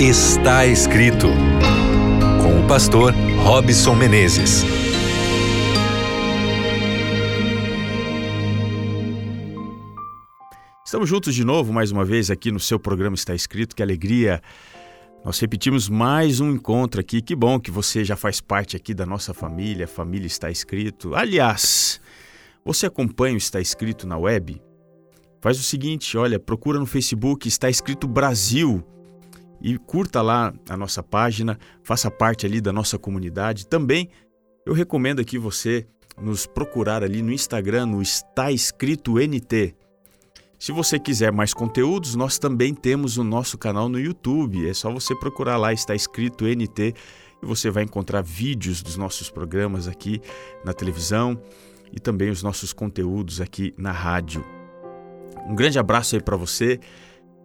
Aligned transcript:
Está 0.00 0.64
escrito 0.64 1.26
com 2.40 2.64
o 2.64 2.68
pastor 2.68 3.12
Robson 3.42 3.96
Menezes. 3.96 4.62
Estamos 10.86 11.08
juntos 11.08 11.34
de 11.34 11.44
novo, 11.44 11.72
mais 11.72 11.90
uma 11.90 12.04
vez, 12.04 12.30
aqui 12.30 12.52
no 12.52 12.60
seu 12.60 12.78
programa 12.78 13.16
Está 13.16 13.34
Escrito. 13.34 13.74
Que 13.74 13.82
alegria! 13.82 14.40
Nós 15.24 15.40
repetimos 15.40 15.88
mais 15.88 16.38
um 16.38 16.52
encontro 16.52 17.00
aqui. 17.00 17.20
Que 17.20 17.34
bom 17.34 17.58
que 17.58 17.72
você 17.72 18.04
já 18.04 18.14
faz 18.14 18.40
parte 18.40 18.76
aqui 18.76 18.94
da 18.94 19.04
nossa 19.04 19.34
família. 19.34 19.88
Família 19.88 20.28
está 20.28 20.48
escrito. 20.48 21.12
Aliás, 21.12 22.00
você 22.64 22.86
acompanha 22.86 23.34
o 23.34 23.38
Está 23.38 23.60
Escrito 23.60 24.06
na 24.06 24.16
web? 24.16 24.62
Faz 25.40 25.58
o 25.58 25.62
seguinte, 25.64 26.16
olha, 26.16 26.38
procura 26.38 26.78
no 26.78 26.86
Facebook 26.86 27.48
Está 27.48 27.68
Escrito 27.68 28.06
Brasil 28.06 28.86
e 29.60 29.76
curta 29.78 30.22
lá 30.22 30.52
a 30.68 30.76
nossa 30.76 31.02
página, 31.02 31.58
faça 31.82 32.10
parte 32.10 32.46
ali 32.46 32.60
da 32.60 32.72
nossa 32.72 32.98
comunidade. 32.98 33.66
Também 33.66 34.08
eu 34.64 34.72
recomendo 34.72 35.20
aqui 35.20 35.38
você 35.38 35.86
nos 36.20 36.46
procurar 36.46 37.02
ali 37.02 37.22
no 37.22 37.32
Instagram, 37.32 37.86
no 37.86 38.02
Está 38.02 38.50
Escrito 38.50 39.14
NT. 39.14 39.74
Se 40.58 40.72
você 40.72 40.98
quiser 40.98 41.32
mais 41.32 41.54
conteúdos, 41.54 42.16
nós 42.16 42.38
também 42.38 42.74
temos 42.74 43.16
o 43.16 43.22
nosso 43.22 43.56
canal 43.56 43.88
no 43.88 43.98
YouTube. 43.98 44.68
É 44.68 44.74
só 44.74 44.90
você 44.90 45.14
procurar 45.14 45.56
lá, 45.56 45.72
está 45.72 45.94
escrito 45.94 46.44
NT, 46.44 46.94
e 47.40 47.46
você 47.46 47.70
vai 47.70 47.84
encontrar 47.84 48.22
vídeos 48.22 48.82
dos 48.82 48.96
nossos 48.96 49.30
programas 49.30 49.86
aqui 49.86 50.20
na 50.64 50.72
televisão 50.72 51.40
e 51.92 52.00
também 52.00 52.28
os 52.28 52.42
nossos 52.42 52.72
conteúdos 52.72 53.40
aqui 53.40 53.72
na 53.78 53.92
rádio. 53.92 54.44
Um 55.46 55.54
grande 55.54 55.78
abraço 55.78 56.16
aí 56.16 56.22
para 56.22 56.36
você 56.36 56.80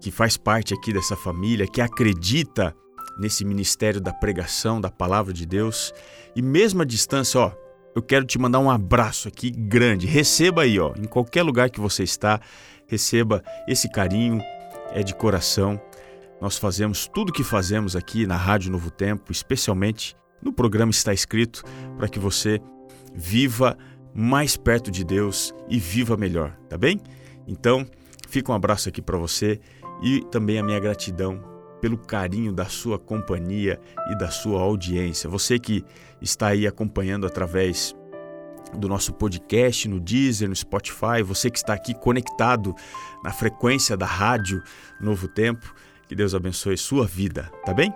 que 0.04 0.12
faz 0.12 0.36
parte 0.36 0.74
aqui 0.74 0.92
dessa 0.92 1.16
família, 1.16 1.66
que 1.66 1.80
acredita 1.80 2.76
nesse 3.18 3.46
ministério 3.46 4.02
da 4.02 4.12
pregação 4.12 4.82
da 4.82 4.92
palavra 4.92 5.32
de 5.32 5.46
Deus. 5.46 5.94
E 6.36 6.42
mesmo 6.42 6.82
à 6.82 6.86
distância, 6.86 7.40
ó, 7.40 7.52
eu 7.96 8.02
quero 8.02 8.26
te 8.26 8.38
mandar 8.38 8.60
um 8.60 8.70
abraço 8.70 9.30
aqui 9.30 9.50
grande. 9.50 10.06
Receba 10.06 10.64
aí, 10.64 10.78
ó, 10.78 10.94
em 10.98 11.06
qualquer 11.06 11.42
lugar 11.42 11.70
que 11.70 11.80
você 11.80 12.04
está, 12.04 12.42
receba 12.86 13.42
esse 13.66 13.90
carinho, 13.90 14.42
é 14.92 15.02
de 15.04 15.16
coração. 15.16 15.82
Nós 16.42 16.58
fazemos 16.58 17.08
tudo 17.08 17.30
o 17.30 17.34
que 17.34 17.44
fazemos 17.44 17.96
aqui 17.96 18.28
na 18.28 18.36
Rádio 18.36 18.74
Novo 18.74 18.92
Tempo, 18.92 19.32
especialmente 19.32 20.18
no 20.42 20.52
programa 20.52 20.92
Está 20.92 21.14
Escrito, 21.14 21.64
para 21.98 22.10
que 22.10 22.20
você 22.20 22.60
viva 23.16 23.78
mais 24.14 24.58
perto 24.58 24.92
de 24.92 25.06
Deus 25.06 25.54
e 25.70 25.80
viva 25.80 26.18
melhor, 26.18 26.58
tá 26.68 26.78
bem? 26.78 27.00
Então, 27.48 27.88
fica 28.28 28.52
um 28.52 28.56
abraço 28.56 28.90
aqui 28.90 29.02
para 29.02 29.18
você 29.18 29.62
e 30.04 30.22
também 30.26 30.60
a 30.60 30.64
minha 30.64 30.80
gratidão 30.80 31.42
pelo 31.82 31.98
carinho 31.98 32.54
da 32.54 32.66
sua 32.66 33.00
companhia 33.00 33.80
e 34.12 34.18
da 34.18 34.30
sua 34.30 34.62
audiência. 34.62 35.30
Você 35.30 35.58
que 35.58 35.84
está 36.22 36.48
aí 36.48 36.68
acompanhando 36.68 37.26
através 37.26 37.96
do 38.78 38.88
nosso 38.88 39.14
podcast 39.14 39.88
no 39.88 40.00
Deezer, 40.00 40.50
no 40.50 40.56
Spotify, 40.56 41.22
você 41.24 41.50
que 41.50 41.58
está 41.58 41.74
aqui 41.74 41.94
conectado 41.94 42.74
na 43.24 43.32
frequência 43.32 43.96
da 43.96 44.06
rádio 44.06 44.62
Novo 45.00 45.28
Tempo, 45.28 45.74
que 46.08 46.16
Deus 46.16 46.34
abençoe 46.34 46.78
sua 46.78 47.06
vida, 47.06 47.52
tá 47.66 47.74
bem? 47.74 47.94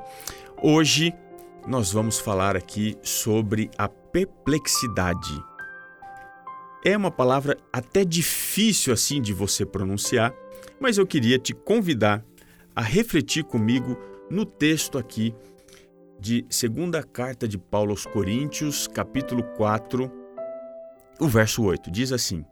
Hoje 0.61 1.13
nós 1.67 1.91
vamos 1.91 2.19
falar 2.19 2.55
aqui 2.55 2.97
sobre 3.01 3.69
a 3.77 3.87
perplexidade. 3.87 5.41
É 6.83 6.95
uma 6.95 7.11
palavra 7.11 7.57
até 7.71 8.05
difícil 8.05 8.93
assim 8.93 9.21
de 9.21 9.33
você 9.33 9.65
pronunciar, 9.65 10.33
mas 10.79 10.97
eu 10.97 11.05
queria 11.05 11.39
te 11.39 11.53
convidar 11.53 12.23
a 12.75 12.81
refletir 12.81 13.43
comigo 13.43 13.97
no 14.29 14.45
texto 14.45 14.97
aqui 14.97 15.33
de 16.19 16.45
segunda 16.49 17.03
carta 17.03 17.47
de 17.47 17.57
Paulo 17.57 17.91
aos 17.91 18.05
Coríntios, 18.05 18.87
capítulo 18.87 19.43
4, 19.55 20.11
o 21.19 21.27
verso 21.27 21.63
8. 21.63 21.91
Diz 21.91 22.11
assim: 22.11 22.43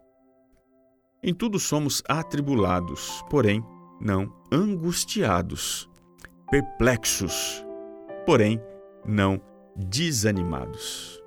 Em 1.22 1.34
tudo 1.34 1.58
somos 1.58 2.02
atribulados, 2.08 3.24
porém 3.28 3.64
não 4.00 4.32
angustiados, 4.52 5.88
perplexos, 6.50 7.64
porém 8.24 8.60
não 9.04 9.40
desanimados. 9.76 11.20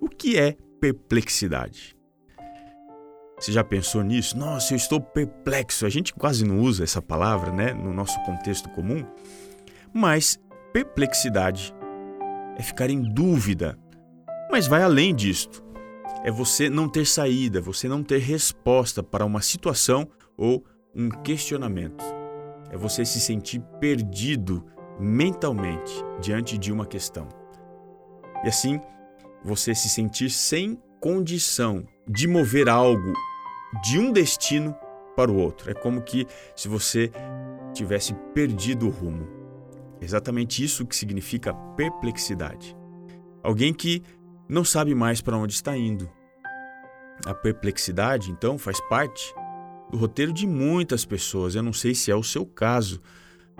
O 0.00 0.08
que 0.08 0.38
é 0.38 0.56
perplexidade? 0.80 1.96
Você 3.42 3.50
já 3.50 3.64
pensou 3.64 4.04
nisso? 4.04 4.38
Nossa, 4.38 4.72
eu 4.72 4.76
estou 4.76 5.00
perplexo. 5.00 5.84
A 5.84 5.88
gente 5.88 6.14
quase 6.14 6.44
não 6.44 6.60
usa 6.60 6.84
essa 6.84 7.02
palavra, 7.02 7.50
né, 7.50 7.74
no 7.74 7.92
nosso 7.92 8.16
contexto 8.22 8.68
comum. 8.68 9.04
Mas 9.92 10.38
perplexidade 10.72 11.74
é 12.56 12.62
ficar 12.62 12.88
em 12.88 13.02
dúvida. 13.02 13.76
Mas 14.48 14.68
vai 14.68 14.84
além 14.84 15.12
disto. 15.12 15.60
É 16.22 16.30
você 16.30 16.70
não 16.70 16.88
ter 16.88 17.04
saída, 17.04 17.60
você 17.60 17.88
não 17.88 18.04
ter 18.04 18.18
resposta 18.18 19.02
para 19.02 19.24
uma 19.24 19.42
situação 19.42 20.08
ou 20.36 20.64
um 20.94 21.08
questionamento. 21.08 22.04
É 22.70 22.76
você 22.76 23.04
se 23.04 23.18
sentir 23.18 23.60
perdido 23.80 24.64
mentalmente 25.00 25.92
diante 26.20 26.56
de 26.56 26.70
uma 26.70 26.86
questão. 26.86 27.26
E 28.44 28.48
assim, 28.48 28.80
você 29.44 29.74
se 29.74 29.88
sentir 29.88 30.30
sem 30.30 30.80
condição 31.00 31.84
de 32.06 32.28
mover 32.28 32.68
algo 32.68 33.12
de 33.80 33.98
um 33.98 34.12
destino 34.12 34.74
para 35.16 35.30
o 35.30 35.36
outro. 35.36 35.70
É 35.70 35.74
como 35.74 36.02
que 36.02 36.26
se 36.54 36.68
você 36.68 37.10
tivesse 37.72 38.14
perdido 38.34 38.86
o 38.86 38.90
rumo. 38.90 39.26
Exatamente 40.00 40.62
isso 40.62 40.86
que 40.86 40.96
significa 40.96 41.54
perplexidade. 41.54 42.76
Alguém 43.42 43.72
que 43.72 44.02
não 44.48 44.64
sabe 44.64 44.94
mais 44.94 45.20
para 45.20 45.36
onde 45.36 45.54
está 45.54 45.76
indo. 45.76 46.10
A 47.24 47.32
perplexidade, 47.32 48.30
então, 48.30 48.58
faz 48.58 48.80
parte 48.88 49.32
do 49.90 49.96
roteiro 49.96 50.32
de 50.32 50.46
muitas 50.46 51.04
pessoas. 51.04 51.54
Eu 51.54 51.62
não 51.62 51.72
sei 51.72 51.94
se 51.94 52.10
é 52.10 52.16
o 52.16 52.22
seu 52.22 52.44
caso, 52.44 53.00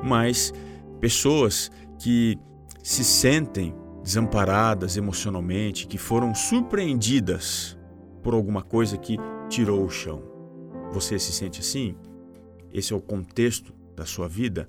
mas 0.02 0.52
pessoas 1.00 1.70
que 1.98 2.36
se 2.82 3.04
sentem 3.04 3.74
desamparadas 4.02 4.96
emocionalmente, 4.96 5.86
que 5.86 5.98
foram 5.98 6.34
surpreendidas 6.34 7.78
por 8.22 8.34
alguma 8.34 8.62
coisa 8.62 8.96
que 8.96 9.16
tirou 9.52 9.84
o 9.84 9.90
chão. 9.90 10.22
Você 10.92 11.18
se 11.18 11.30
sente 11.30 11.60
assim? 11.60 11.94
Esse 12.72 12.94
é 12.94 12.96
o 12.96 13.02
contexto 13.02 13.74
da 13.94 14.06
sua 14.06 14.26
vida? 14.26 14.66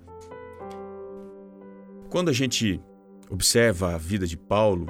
Quando 2.10 2.28
a 2.28 2.34
gente 2.34 2.82
observa 3.30 3.96
a 3.96 3.98
vida 3.98 4.28
de 4.28 4.36
Paulo, 4.36 4.88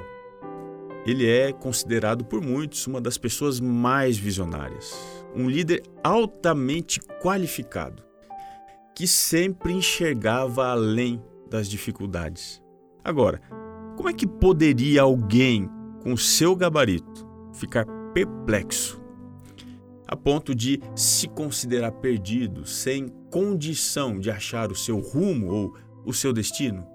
ele 1.06 1.30
é 1.30 1.52
considerado 1.52 2.24
por 2.24 2.42
muitos 2.42 2.88
uma 2.88 3.00
das 3.00 3.16
pessoas 3.16 3.60
mais 3.60 4.18
visionárias, 4.18 4.98
um 5.32 5.48
líder 5.48 5.84
altamente 6.02 6.98
qualificado, 7.22 8.02
que 8.96 9.06
sempre 9.06 9.72
enxergava 9.72 10.66
além 10.66 11.22
das 11.48 11.68
dificuldades. 11.68 12.60
Agora, 13.04 13.40
como 13.96 14.08
é 14.08 14.12
que 14.12 14.26
poderia 14.26 15.02
alguém 15.02 15.70
com 16.02 16.16
seu 16.16 16.56
gabarito 16.56 17.24
ficar 17.52 17.86
perplexo 18.12 19.03
a 20.06 20.16
ponto 20.16 20.54
de 20.54 20.80
se 20.94 21.28
considerar 21.28 21.92
perdido, 21.92 22.66
sem 22.66 23.08
condição 23.30 24.18
de 24.18 24.30
achar 24.30 24.70
o 24.70 24.76
seu 24.76 24.98
rumo 24.98 25.50
ou 25.50 25.74
o 26.04 26.12
seu 26.12 26.32
destino? 26.32 26.86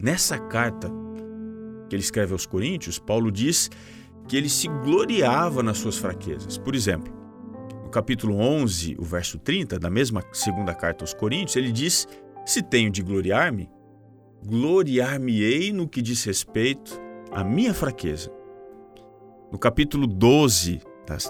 Nessa 0.00 0.38
carta 0.38 0.90
que 1.88 1.96
ele 1.96 2.02
escreve 2.02 2.32
aos 2.32 2.46
Coríntios, 2.46 2.98
Paulo 2.98 3.30
diz 3.30 3.70
que 4.28 4.36
ele 4.36 4.48
se 4.48 4.68
gloriava 4.68 5.62
nas 5.62 5.78
suas 5.78 5.98
fraquezas. 5.98 6.56
Por 6.56 6.74
exemplo, 6.74 7.12
no 7.82 7.90
capítulo 7.90 8.36
11, 8.36 8.96
o 8.98 9.04
verso 9.04 9.38
30, 9.38 9.78
da 9.78 9.90
mesma 9.90 10.22
segunda 10.32 10.74
carta 10.74 11.02
aos 11.02 11.12
Coríntios, 11.12 11.56
ele 11.56 11.72
diz: 11.72 12.06
Se 12.46 12.62
tenho 12.62 12.90
de 12.90 13.02
gloriar-me, 13.02 13.68
gloriar-me-ei 14.46 15.72
no 15.72 15.88
que 15.88 16.00
diz 16.00 16.22
respeito 16.24 17.00
à 17.32 17.42
minha 17.42 17.74
fraqueza. 17.74 18.30
No 19.50 19.58
capítulo 19.58 20.06
12 20.06 20.80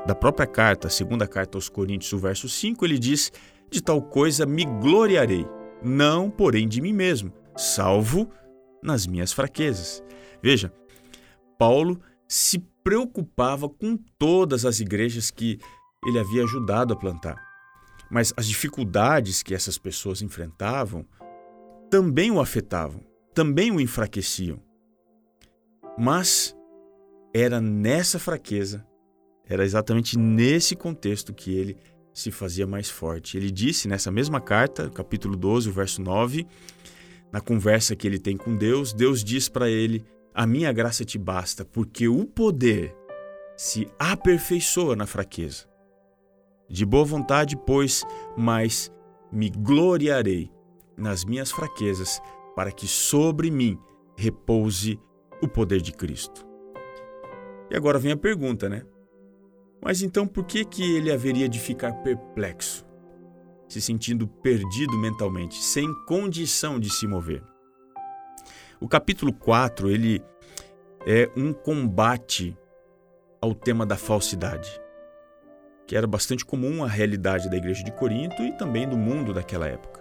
da 0.06 0.14
própria 0.14 0.46
carta, 0.46 0.88
segunda 0.88 1.26
carta 1.26 1.56
aos 1.56 1.68
Coríntios, 1.68 2.12
o 2.12 2.18
verso 2.18 2.48
5, 2.48 2.84
ele 2.84 2.98
diz: 2.98 3.32
De 3.70 3.82
tal 3.82 4.02
coisa 4.02 4.46
me 4.46 4.64
gloriarei, 4.64 5.46
não 5.82 6.30
porém 6.30 6.68
de 6.68 6.80
mim 6.80 6.92
mesmo, 6.92 7.32
salvo 7.56 8.30
nas 8.82 9.06
minhas 9.06 9.32
fraquezas. 9.32 10.02
Veja, 10.42 10.72
Paulo 11.58 12.00
se 12.28 12.58
preocupava 12.82 13.68
com 13.68 13.96
todas 14.18 14.64
as 14.64 14.80
igrejas 14.80 15.30
que 15.30 15.58
ele 16.06 16.18
havia 16.18 16.44
ajudado 16.44 16.94
a 16.94 16.96
plantar. 16.96 17.36
Mas 18.10 18.32
as 18.36 18.46
dificuldades 18.46 19.42
que 19.42 19.54
essas 19.54 19.78
pessoas 19.78 20.22
enfrentavam 20.22 21.06
também 21.90 22.30
o 22.30 22.40
afetavam, 22.40 23.02
também 23.34 23.70
o 23.70 23.80
enfraqueciam. 23.80 24.60
Mas 25.98 26.56
era 27.34 27.60
nessa 27.60 28.18
fraqueza 28.18 28.86
era 29.50 29.64
exatamente 29.64 30.16
nesse 30.16 30.74
contexto 30.74 31.34
que 31.34 31.52
ele 31.52 31.76
se 32.14 32.30
fazia 32.30 32.66
mais 32.66 32.88
forte. 32.88 33.36
Ele 33.36 33.50
disse 33.50 33.86
nessa 33.86 34.10
mesma 34.10 34.40
carta, 34.40 34.88
capítulo 34.88 35.36
12, 35.36 35.70
verso 35.70 36.00
9: 36.00 36.46
na 37.32 37.40
conversa 37.40 37.94
que 37.94 38.06
ele 38.06 38.18
tem 38.18 38.36
com 38.36 38.56
Deus, 38.56 38.92
Deus 38.92 39.22
diz 39.22 39.48
para 39.48 39.68
ele: 39.68 40.04
A 40.34 40.46
minha 40.46 40.72
graça 40.72 41.04
te 41.04 41.16
basta, 41.16 41.64
porque 41.64 42.08
o 42.08 42.26
poder 42.26 42.94
se 43.56 43.88
aperfeiçoa 43.98 44.96
na 44.96 45.06
fraqueza. 45.06 45.68
De 46.68 46.84
boa 46.84 47.04
vontade, 47.04 47.56
pois, 47.56 48.04
mas 48.36 48.92
me 49.30 49.48
gloriarei 49.50 50.50
nas 50.96 51.24
minhas 51.24 51.50
fraquezas, 51.50 52.20
para 52.54 52.72
que 52.72 52.86
sobre 52.86 53.50
mim 53.50 53.78
repouse 54.16 54.98
o 55.42 55.48
poder 55.48 55.80
de 55.80 55.92
Cristo. 55.92 56.46
E 57.70 57.76
agora 57.76 57.98
vem 57.98 58.12
a 58.12 58.16
pergunta, 58.16 58.68
né? 58.68 58.84
Mas 59.82 60.02
então 60.02 60.26
por 60.26 60.44
que 60.44 60.64
que 60.64 60.82
ele 60.96 61.10
haveria 61.10 61.48
de 61.48 61.58
ficar 61.58 61.92
perplexo, 62.02 62.86
se 63.68 63.80
sentindo 63.80 64.26
perdido 64.26 64.98
mentalmente, 64.98 65.56
sem 65.56 65.88
condição 66.06 66.78
de 66.78 66.90
se 66.90 67.06
mover? 67.06 67.42
O 68.80 68.88
capítulo 68.88 69.32
4, 69.32 69.90
ele 69.90 70.22
é 71.06 71.30
um 71.36 71.52
combate 71.52 72.56
ao 73.40 73.54
tema 73.54 73.86
da 73.86 73.96
falsidade, 73.96 74.70
que 75.86 75.96
era 75.96 76.06
bastante 76.06 76.44
comum 76.44 76.84
à 76.84 76.86
realidade 76.86 77.48
da 77.48 77.56
igreja 77.56 77.82
de 77.82 77.92
Corinto 77.92 78.42
e 78.42 78.52
também 78.56 78.86
do 78.86 78.98
mundo 78.98 79.32
daquela 79.32 79.66
época. 79.66 80.00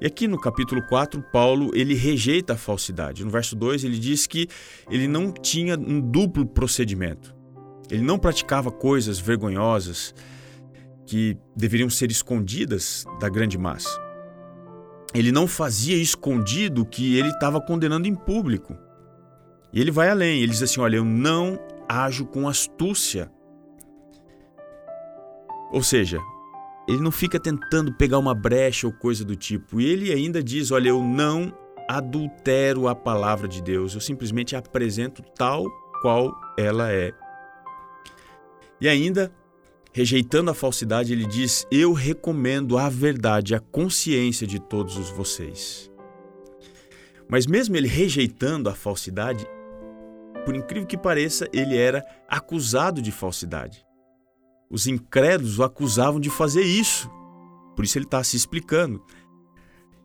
E 0.00 0.06
aqui 0.06 0.26
no 0.26 0.40
capítulo 0.40 0.82
4, 0.88 1.22
Paulo 1.30 1.70
ele 1.74 1.94
rejeita 1.94 2.54
a 2.54 2.56
falsidade. 2.56 3.24
No 3.24 3.30
verso 3.30 3.54
2, 3.54 3.84
ele 3.84 3.98
diz 3.98 4.26
que 4.26 4.48
ele 4.90 5.06
não 5.06 5.30
tinha 5.30 5.78
um 5.78 6.00
duplo 6.00 6.44
procedimento. 6.44 7.41
Ele 7.92 8.02
não 8.02 8.18
praticava 8.18 8.70
coisas 8.70 9.18
vergonhosas 9.18 10.14
que 11.04 11.36
deveriam 11.54 11.90
ser 11.90 12.10
escondidas 12.10 13.04
da 13.20 13.28
grande 13.28 13.58
massa. 13.58 14.00
Ele 15.12 15.30
não 15.30 15.46
fazia 15.46 15.94
escondido 15.96 16.80
o 16.80 16.86
que 16.86 17.18
ele 17.18 17.28
estava 17.28 17.60
condenando 17.60 18.08
em 18.08 18.14
público. 18.14 18.74
E 19.70 19.78
ele 19.78 19.90
vai 19.90 20.08
além, 20.08 20.40
ele 20.40 20.52
diz 20.52 20.62
assim: 20.62 20.80
Olha, 20.80 20.96
eu 20.96 21.04
não 21.04 21.60
ajo 21.86 22.24
com 22.24 22.48
astúcia. 22.48 23.30
Ou 25.70 25.82
seja, 25.82 26.18
ele 26.88 27.02
não 27.02 27.10
fica 27.10 27.38
tentando 27.38 27.92
pegar 27.92 28.16
uma 28.16 28.34
brecha 28.34 28.86
ou 28.86 28.92
coisa 28.94 29.22
do 29.22 29.36
tipo. 29.36 29.82
E 29.82 29.84
ele 29.84 30.10
ainda 30.10 30.42
diz: 30.42 30.70
Olha, 30.70 30.88
eu 30.88 31.02
não 31.02 31.52
adultero 31.90 32.88
a 32.88 32.94
palavra 32.94 33.46
de 33.46 33.60
Deus, 33.60 33.94
eu 33.94 34.00
simplesmente 34.00 34.56
apresento 34.56 35.22
tal 35.36 35.66
qual 36.00 36.34
ela 36.56 36.90
é. 36.90 37.12
E 38.82 38.88
ainda, 38.88 39.32
rejeitando 39.92 40.50
a 40.50 40.54
falsidade, 40.54 41.12
ele 41.12 41.24
diz: 41.24 41.64
Eu 41.70 41.92
recomendo 41.92 42.76
a 42.76 42.88
verdade, 42.88 43.54
a 43.54 43.60
consciência 43.60 44.44
de 44.44 44.58
todos 44.58 44.96
os 44.96 45.08
vocês. 45.08 45.88
Mas 47.28 47.46
mesmo 47.46 47.76
ele 47.76 47.86
rejeitando 47.86 48.68
a 48.68 48.74
falsidade, 48.74 49.46
por 50.44 50.56
incrível 50.56 50.88
que 50.88 50.98
pareça, 50.98 51.48
ele 51.52 51.76
era 51.76 52.04
acusado 52.28 53.00
de 53.00 53.12
falsidade. 53.12 53.86
Os 54.68 54.88
incrédulos 54.88 55.60
o 55.60 55.62
acusavam 55.62 56.18
de 56.18 56.28
fazer 56.28 56.62
isso. 56.62 57.08
Por 57.76 57.84
isso 57.84 57.96
ele 57.96 58.04
está 58.04 58.24
se 58.24 58.36
explicando. 58.36 59.00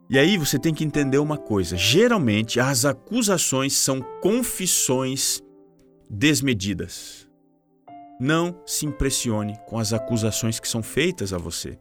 E 0.08 0.20
aí 0.20 0.38
você 0.38 0.60
tem 0.60 0.72
que 0.72 0.84
entender 0.84 1.18
uma 1.18 1.38
coisa: 1.40 1.76
geralmente 1.76 2.60
as 2.60 2.86
acusações 2.86 3.74
são 3.74 4.02
confissões 4.22 5.42
desmedidas. 6.08 7.27
Não 8.20 8.62
se 8.66 8.86
impressione 8.86 9.58
com 9.68 9.78
as 9.78 9.94
acusações 9.94 10.60
que 10.60 10.68
são 10.68 10.82
feitas 10.82 11.34
a 11.34 11.38
você. 11.38 11.78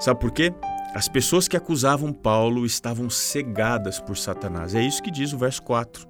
Sabe 0.00 0.18
por 0.18 0.32
quê? 0.32 0.52
As 0.94 1.08
pessoas 1.08 1.46
que 1.46 1.56
acusavam 1.56 2.12
Paulo 2.12 2.66
estavam 2.66 3.08
cegadas 3.08 4.00
por 4.00 4.16
Satanás. 4.16 4.74
É 4.74 4.82
isso 4.82 5.02
que 5.02 5.10
diz 5.10 5.32
o 5.32 5.38
verso 5.38 5.62
4. 5.62 6.08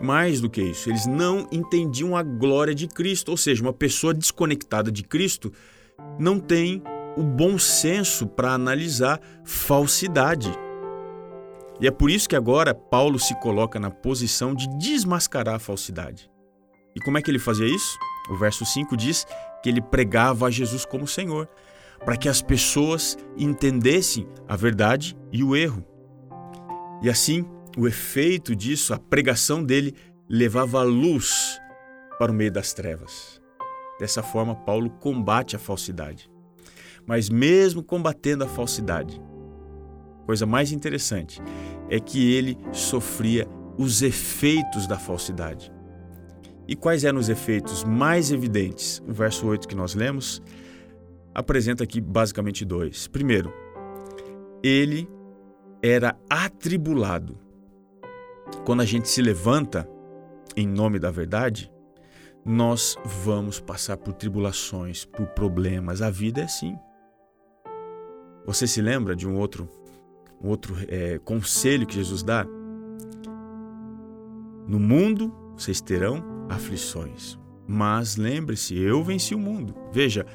Mais 0.00 0.40
do 0.40 0.50
que 0.50 0.60
isso, 0.60 0.90
eles 0.90 1.06
não 1.06 1.48
entendiam 1.52 2.16
a 2.16 2.22
glória 2.22 2.74
de 2.74 2.88
Cristo, 2.88 3.30
ou 3.30 3.36
seja, 3.36 3.62
uma 3.62 3.72
pessoa 3.72 4.12
desconectada 4.12 4.90
de 4.90 5.04
Cristo 5.04 5.52
não 6.18 6.40
tem 6.40 6.82
o 7.16 7.22
bom 7.22 7.56
senso 7.56 8.26
para 8.26 8.52
analisar 8.52 9.20
falsidade. 9.44 10.52
E 11.80 11.86
é 11.86 11.90
por 11.90 12.10
isso 12.10 12.28
que 12.28 12.36
agora 12.36 12.74
Paulo 12.74 13.18
se 13.18 13.38
coloca 13.40 13.78
na 13.78 13.90
posição 13.90 14.54
de 14.54 14.68
desmascarar 14.76 15.54
a 15.54 15.60
falsidade. 15.60 16.33
E 16.94 17.00
como 17.00 17.18
é 17.18 17.22
que 17.22 17.30
ele 17.30 17.38
fazia 17.38 17.66
isso? 17.66 17.98
O 18.30 18.36
verso 18.36 18.64
5 18.64 18.96
diz 18.96 19.26
que 19.62 19.68
ele 19.68 19.80
pregava 19.80 20.46
a 20.46 20.50
Jesus 20.50 20.84
como 20.84 21.06
Senhor, 21.06 21.48
para 22.04 22.16
que 22.16 22.28
as 22.28 22.42
pessoas 22.42 23.16
entendessem 23.36 24.28
a 24.46 24.56
verdade 24.56 25.16
e 25.32 25.42
o 25.42 25.56
erro. 25.56 25.84
E 27.02 27.10
assim, 27.10 27.44
o 27.76 27.88
efeito 27.88 28.54
disso, 28.54 28.94
a 28.94 28.98
pregação 28.98 29.62
dele, 29.62 29.94
levava 30.28 30.80
a 30.80 30.84
luz 30.84 31.60
para 32.18 32.30
o 32.30 32.34
meio 32.34 32.52
das 32.52 32.72
trevas. 32.72 33.40
Dessa 33.98 34.22
forma, 34.22 34.54
Paulo 34.54 34.90
combate 34.90 35.56
a 35.56 35.58
falsidade. 35.58 36.30
Mas, 37.06 37.28
mesmo 37.28 37.82
combatendo 37.82 38.44
a 38.44 38.48
falsidade, 38.48 39.20
coisa 40.24 40.46
mais 40.46 40.72
interessante 40.72 41.42
é 41.90 42.00
que 42.00 42.32
ele 42.32 42.56
sofria 42.72 43.46
os 43.76 44.02
efeitos 44.02 44.86
da 44.86 44.98
falsidade. 44.98 45.73
E 46.66 46.74
quais 46.74 47.04
eram 47.04 47.18
os 47.18 47.28
efeitos 47.28 47.84
mais 47.84 48.32
evidentes? 48.32 49.02
O 49.06 49.12
verso 49.12 49.46
8 49.46 49.68
que 49.68 49.74
nós 49.74 49.94
lemos 49.94 50.42
apresenta 51.34 51.84
aqui 51.84 52.00
basicamente 52.00 52.64
dois. 52.64 53.06
Primeiro, 53.06 53.52
ele 54.62 55.08
era 55.82 56.16
atribulado 56.30 57.44
quando 58.64 58.80
a 58.80 58.84
gente 58.84 59.08
se 59.08 59.20
levanta 59.20 59.88
em 60.56 60.66
nome 60.66 60.98
da 60.98 61.10
verdade, 61.10 61.70
nós 62.44 62.96
vamos 63.24 63.58
passar 63.60 63.96
por 63.96 64.12
tribulações, 64.12 65.04
por 65.04 65.26
problemas. 65.28 66.02
A 66.02 66.10
vida 66.10 66.42
é 66.42 66.44
assim. 66.44 66.76
Você 68.46 68.66
se 68.66 68.80
lembra 68.82 69.16
de 69.16 69.26
um 69.26 69.36
outro, 69.36 69.68
um 70.42 70.48
outro 70.48 70.76
é, 70.88 71.18
conselho 71.18 71.86
que 71.86 71.94
Jesus 71.94 72.22
dá? 72.22 72.46
No 74.66 74.78
mundo 74.78 75.34
vocês 75.56 75.80
terão 75.80 76.33
aflições, 76.48 77.38
mas 77.66 78.16
lembre-se, 78.16 78.76
eu 78.76 79.02
venci 79.02 79.34
o 79.34 79.38
mundo. 79.38 79.74
Veja, 79.92 80.26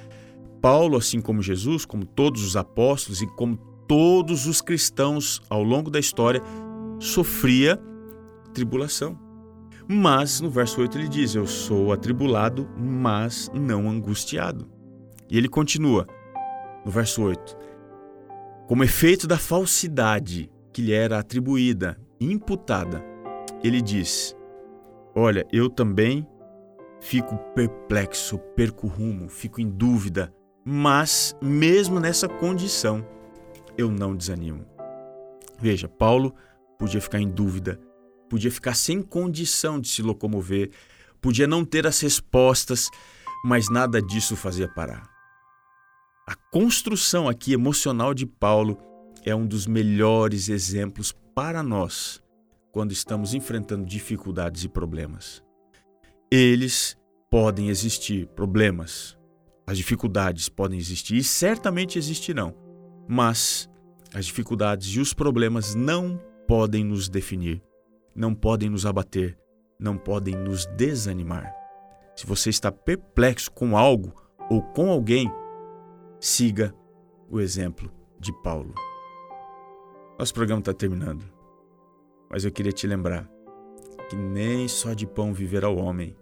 Paulo, 0.62 0.98
assim 0.98 1.22
como 1.22 1.42
Jesus, 1.42 1.86
como 1.86 2.06
todos 2.06 2.44
os 2.44 2.56
apóstolos 2.58 3.22
e 3.22 3.28
como 3.28 3.58
todos 3.88 4.46
os 4.46 4.62
cristãos 4.62 5.42
ao 5.50 5.64
longo 5.64 5.90
da 5.90 6.00
história, 6.00 6.42
sofria 7.00 7.80
tribulação. 8.54 9.18
Mas 9.88 10.40
no 10.40 10.50
verso 10.50 10.82
8 10.82 10.98
ele 10.98 11.08
diz: 11.08 11.34
Eu 11.34 11.48
sou 11.48 11.92
atribulado, 11.92 12.70
mas 12.78 13.50
não 13.54 13.90
angustiado. 13.90 14.70
E 15.30 15.38
ele 15.38 15.48
continua 15.48 16.06
no 16.86 16.92
verso 16.92 17.24
8: 17.24 17.58
Como 18.68 18.84
efeito 18.84 19.26
da 19.26 19.38
falsidade 19.38 20.52
que 20.72 20.82
lhe 20.82 20.92
era 20.92 21.18
atribuída, 21.18 22.00
imputada, 22.20 23.04
ele 23.64 23.82
diz: 23.82 24.36
Olha, 25.22 25.46
eu 25.52 25.70
também 25.70 26.26
fico 27.02 27.38
perplexo, 27.54 28.38
perco 28.56 28.88
rumo, 28.88 29.28
fico 29.28 29.60
em 29.60 29.70
dúvida, 29.70 30.34
mas 30.64 31.36
mesmo 31.42 32.00
nessa 32.00 32.30
condição, 32.30 33.06
eu 33.78 33.92
não 33.92 34.16
desanimo. 34.16 34.66
Veja, 35.60 35.90
Paulo 35.90 36.34
podia 36.80 37.02
ficar 37.02 37.20
em 37.20 37.30
dúvida, 37.30 37.78
podia 38.30 38.50
ficar 38.50 38.74
sem 38.76 39.02
condição 39.02 39.78
de 39.78 39.90
se 39.90 40.02
locomover, 40.02 40.72
podia 41.20 41.46
não 41.46 41.66
ter 41.66 41.86
as 41.86 42.00
respostas, 42.00 42.90
mas 43.44 43.70
nada 43.70 44.02
disso 44.02 44.38
fazia 44.38 44.70
parar. 44.70 45.06
A 46.30 46.36
construção 46.50 47.28
aqui 47.28 47.52
emocional 47.52 48.14
de 48.14 48.26
Paulo 48.26 48.78
é 49.26 49.36
um 49.36 49.46
dos 49.46 49.68
melhores 49.68 50.48
exemplos 50.48 51.12
para 51.36 51.62
nós 51.62 52.24
quando 52.72 52.92
estamos 52.92 53.34
enfrentando 53.34 53.86
dificuldades 53.86 54.64
e 54.64 54.70
problemas. 54.70 55.44
Eles 56.32 56.98
podem 57.30 57.70
existir, 57.70 58.28
problemas, 58.28 59.18
as 59.66 59.78
dificuldades 59.78 60.50
podem 60.50 60.80
existir 60.80 61.16
e 61.16 61.24
certamente 61.24 61.98
existirão, 61.98 62.56
mas 63.08 63.70
as 64.14 64.26
dificuldades 64.26 64.88
e 64.96 65.00
os 65.00 65.14
problemas 65.14 65.76
não 65.76 66.20
podem 66.48 66.84
nos 66.84 67.08
definir 67.08 67.62
não 68.20 68.36
podem 68.36 68.70
nos 68.70 68.86
abater, 68.86 69.40
não 69.80 69.98
podem 69.98 70.36
nos 70.36 70.66
desanimar. 70.76 71.56
Se 72.16 72.26
você 72.26 72.50
está 72.50 72.70
perplexo 72.70 73.50
com 73.50 73.78
algo 73.78 74.14
ou 74.50 74.62
com 74.62 74.92
alguém, 74.92 75.32
siga 76.20 76.76
o 77.30 77.40
exemplo 77.40 77.90
de 78.20 78.34
Paulo. 78.44 78.76
Nosso 80.20 80.34
programa 80.34 80.60
está 80.60 80.74
terminando, 80.74 81.24
mas 82.30 82.46
eu 82.46 82.52
queria 82.52 82.72
te 82.72 82.86
lembrar 82.86 83.30
que 84.10 84.16
nem 84.16 84.68
só 84.68 84.94
de 84.94 85.06
pão 85.06 85.34
viverá 85.34 85.70
o 85.70 85.78
homem, 85.78 86.16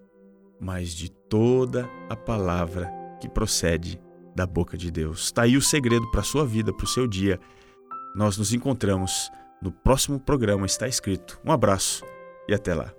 mas 0.59 0.89
de 0.91 1.09
toda 1.09 1.89
a 2.09 2.15
palavra 2.15 2.91
que 3.21 3.29
procede 3.29 3.99
da 4.35 4.45
boca 4.45 4.77
de 4.77 4.91
Deus. 4.91 5.25
Está 5.25 5.43
aí 5.43 5.55
o 5.57 5.61
segredo 5.61 6.09
para 6.11 6.21
a 6.21 6.23
sua 6.23 6.45
vida, 6.45 6.73
para 6.73 6.83
o 6.83 6.87
seu 6.87 7.07
dia. 7.07 7.39
Nós 8.15 8.37
nos 8.37 8.53
encontramos 8.53 9.31
no 9.61 9.71
próximo 9.71 10.19
programa 10.19 10.65
Está 10.65 10.87
Escrito. 10.87 11.39
Um 11.45 11.51
abraço 11.51 12.03
e 12.47 12.53
até 12.53 12.73
lá. 12.73 12.96